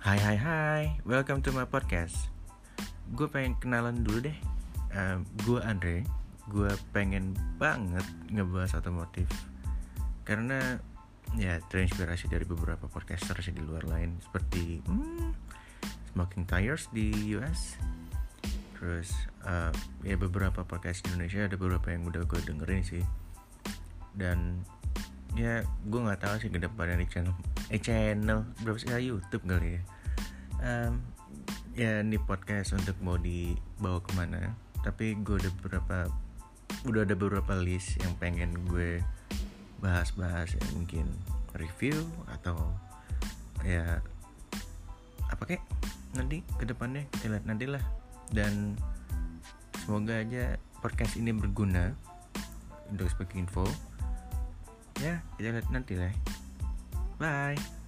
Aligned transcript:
Hai 0.00 0.16
hai 0.16 0.38
hai, 0.40 0.84
welcome 1.04 1.44
to 1.44 1.52
my 1.52 1.68
podcast. 1.68 2.32
Gue 3.12 3.28
pengen 3.28 3.52
kenalan 3.60 4.00
dulu 4.00 4.32
deh. 4.32 4.38
Uh, 4.96 5.20
Gue 5.44 5.60
Andre. 5.60 6.08
Gue 6.48 6.72
pengen 6.96 7.36
banget 7.60 8.08
ngebahas 8.32 8.80
otomotif 8.80 9.28
Karena 10.24 10.80
ya 11.36 11.60
terinspirasi 11.68 12.32
dari 12.32 12.48
beberapa 12.48 12.88
podcaster 12.88 13.36
di 13.44 13.60
luar 13.60 13.84
lain. 13.84 14.16
Seperti 14.24 14.80
hmm, 14.80 15.36
Smoking 16.16 16.48
Tires 16.48 16.88
di 16.96 17.36
US 17.36 17.76
Terus 18.80 19.12
uh, 19.44 19.68
ya 20.00 20.16
beberapa 20.16 20.64
podcast 20.64 21.04
di 21.04 21.12
Indonesia 21.12 21.44
ada 21.44 21.60
beberapa 21.60 21.92
yang 21.92 22.08
udah 22.08 22.24
gue 22.24 22.40
dengerin 22.48 22.88
sih. 22.88 23.04
Dan 24.16 24.64
ya 25.36 25.60
gue 25.60 26.00
nggak 26.00 26.24
tahu 26.24 26.40
sih 26.40 26.48
ke 26.48 26.56
depannya 26.56 27.04
di 27.04 27.08
channel 27.12 27.36
eh 27.70 27.78
channel. 27.78 28.42
Berapa 28.66 28.78
sih? 28.82 28.90
YouTube 28.98 29.46
kali 29.46 29.78
ya. 29.78 29.82
Um, 30.60 30.92
ya 31.78 32.02
ini 32.02 32.18
podcast 32.18 32.74
untuk 32.74 32.98
mau 32.98 33.14
dibawa 33.14 34.02
ke 34.02 34.10
mana. 34.18 34.58
Tapi 34.82 35.14
gue 35.22 35.38
udah 35.38 35.52
beberapa 35.62 36.10
udah 36.86 37.02
ada 37.06 37.14
beberapa 37.14 37.54
list 37.54 38.02
yang 38.02 38.12
pengen 38.18 38.58
gue 38.66 38.98
bahas-bahas 39.78 40.58
ya. 40.58 40.64
Mungkin 40.74 41.06
review 41.54 41.94
atau 42.34 42.58
ya 43.62 44.02
apa 45.30 45.42
kek? 45.46 45.62
Nanti 46.18 46.42
ke 46.58 46.66
depannya 46.66 47.06
kita 47.14 47.38
lihat 47.38 47.46
nanti 47.46 47.70
lah 47.70 47.82
dan 48.34 48.74
semoga 49.86 50.18
aja 50.18 50.58
podcast 50.82 51.14
ini 51.14 51.30
berguna. 51.30 51.94
Untuk 52.90 53.06
speaking 53.06 53.46
info. 53.46 53.62
Ya 54.98 55.22
kita 55.38 55.54
lihat 55.54 55.70
nanti 55.70 55.94
lah 55.94 56.10
bye 57.20 57.79